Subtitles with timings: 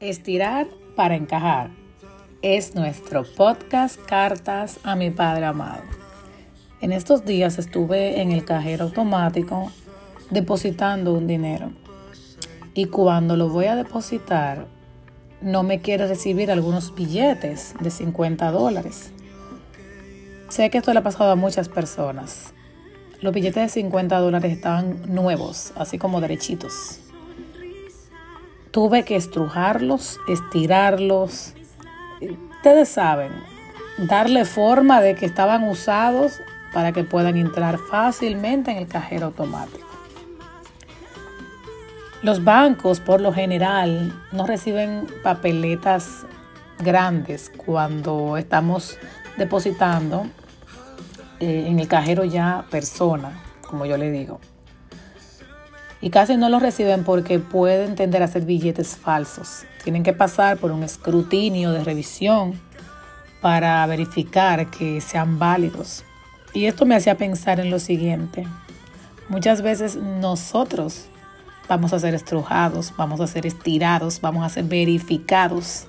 [0.00, 1.68] Estirar para encajar
[2.40, 5.82] es nuestro podcast Cartas a mi Padre Amado.
[6.80, 9.70] En estos días estuve en el cajero automático
[10.30, 11.72] depositando un dinero
[12.72, 14.68] y cuando lo voy a depositar
[15.42, 19.12] no me quiere recibir algunos billetes de 50 dólares.
[20.48, 22.54] Sé que esto le ha pasado a muchas personas.
[23.20, 27.00] Los billetes de 50 dólares estaban nuevos, así como derechitos
[28.70, 31.54] tuve que estrujarlos, estirarlos.
[32.56, 33.32] Ustedes saben,
[33.98, 36.32] darle forma de que estaban usados
[36.72, 39.88] para que puedan entrar fácilmente en el cajero automático.
[42.22, 46.26] Los bancos por lo general no reciben papeletas
[46.78, 48.98] grandes cuando estamos
[49.38, 50.26] depositando
[51.40, 54.38] eh, en el cajero ya persona, como yo le digo
[56.00, 59.64] y casi no los reciben porque pueden tender a ser billetes falsos.
[59.84, 62.58] Tienen que pasar por un escrutinio de revisión
[63.40, 66.04] para verificar que sean válidos.
[66.52, 68.46] Y esto me hacía pensar en lo siguiente.
[69.28, 71.06] Muchas veces nosotros
[71.68, 75.86] vamos a ser estrujados, vamos a ser estirados, vamos a ser verificados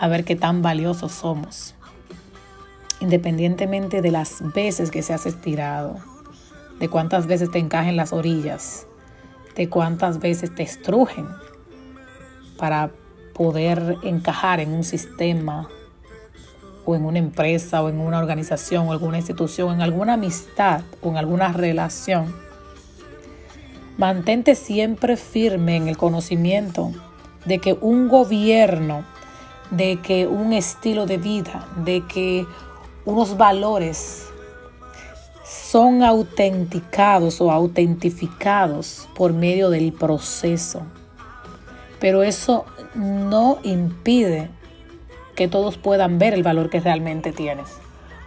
[0.00, 1.74] a ver qué tan valiosos somos.
[3.00, 5.96] Independientemente de las veces que seas estirado,
[6.80, 8.87] de cuántas veces te encajen las orillas,
[9.58, 11.26] de cuántas veces te estrujen
[12.56, 12.92] para
[13.34, 15.68] poder encajar en un sistema
[16.84, 21.10] o en una empresa o en una organización o alguna institución, en alguna amistad o
[21.10, 22.32] en alguna relación.
[23.96, 26.92] Mantente siempre firme en el conocimiento
[27.44, 29.04] de que un gobierno,
[29.72, 32.46] de que un estilo de vida, de que
[33.04, 34.28] unos valores
[35.70, 40.82] son autenticados o autentificados por medio del proceso.
[42.00, 44.48] Pero eso no impide
[45.34, 47.68] que todos puedan ver el valor que realmente tienes.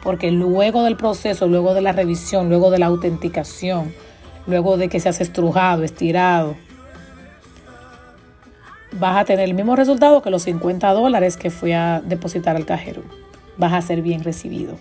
[0.03, 3.91] Porque luego del proceso, luego de la revisión, luego de la autenticación,
[4.45, 6.55] luego de que seas estrujado, estirado,
[8.99, 12.65] vas a tener el mismo resultado que los 50 dólares que fui a depositar al
[12.65, 13.01] cajero.
[13.57, 14.77] Vas a ser bien recibido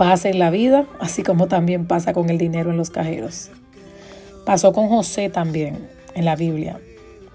[0.00, 3.50] pasa en la vida, así como también pasa con el dinero en los cajeros.
[4.46, 6.80] Pasó con José también en la Biblia.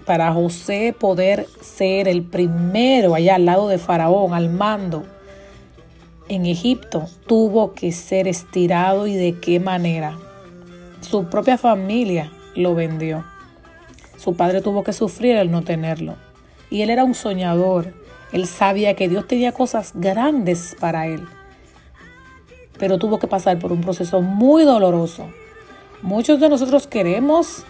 [0.04, 5.04] Para José poder ser el primero allá al lado de Faraón, al mando
[6.28, 10.18] en Egipto, tuvo que ser estirado y de qué manera.
[11.02, 13.24] Su propia familia lo vendió.
[14.16, 16.16] Su padre tuvo que sufrir el no tenerlo.
[16.68, 17.94] Y él era un soñador.
[18.32, 21.22] Él sabía que Dios tenía cosas grandes para él
[22.78, 25.28] pero tuvo que pasar por un proceso muy doloroso.
[26.02, 27.64] Muchos de nosotros queremos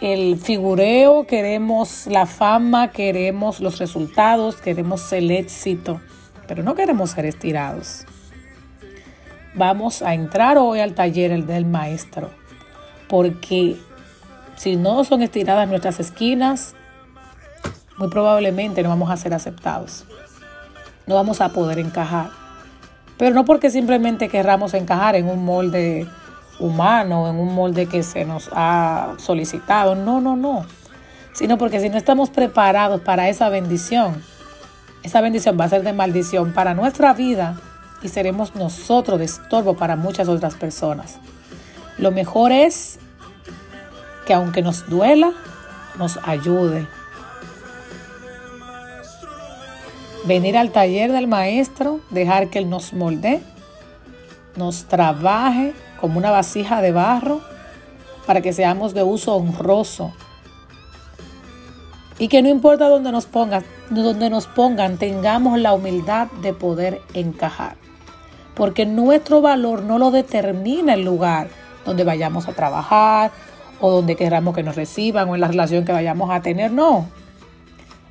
[0.00, 6.00] el figureo, queremos la fama, queremos los resultados, queremos el éxito,
[6.48, 8.04] pero no queremos ser estirados.
[9.54, 12.30] Vamos a entrar hoy al taller del maestro,
[13.08, 13.76] porque
[14.56, 16.74] si no son estiradas nuestras esquinas,
[17.96, 20.04] muy probablemente no vamos a ser aceptados.
[21.06, 22.41] No vamos a poder encajar.
[23.18, 26.06] Pero no porque simplemente querramos encajar en un molde
[26.58, 29.94] humano, en un molde que se nos ha solicitado.
[29.94, 30.64] No, no, no.
[31.32, 34.22] Sino porque si no estamos preparados para esa bendición,
[35.02, 37.56] esa bendición va a ser de maldición para nuestra vida
[38.02, 41.18] y seremos nosotros de estorbo para muchas otras personas.
[41.98, 42.98] Lo mejor es
[44.26, 45.32] que aunque nos duela,
[45.98, 46.86] nos ayude,
[50.24, 53.42] venir al taller del maestro, dejar que Él nos molde,
[54.56, 57.40] nos trabaje como una vasija de barro
[58.26, 60.12] para que seamos de uso honroso.
[62.18, 67.00] Y que no importa dónde nos pongan, donde nos pongan, tengamos la humildad de poder
[67.14, 67.76] encajar.
[68.54, 71.48] Porque nuestro valor no lo determina el lugar
[71.84, 73.32] donde vayamos a trabajar
[73.80, 76.70] o donde queramos que nos reciban o en la relación que vayamos a tener.
[76.70, 77.08] No,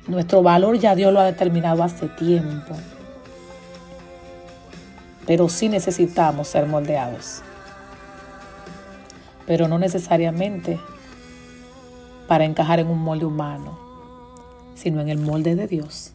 [0.06, 2.76] nuestro valor ya Dios lo ha determinado hace tiempo.
[5.26, 7.42] Pero sí necesitamos ser moldeados.
[9.46, 10.80] Pero no necesariamente
[12.26, 13.78] para encajar en un molde humano,
[14.74, 16.12] sino en el molde de Dios.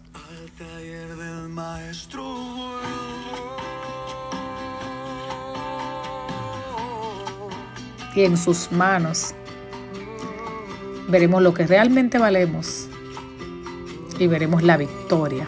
[8.15, 9.35] Y en sus manos
[11.07, 12.76] veremos lo que realmente valemos
[14.19, 15.47] y veremos la victoria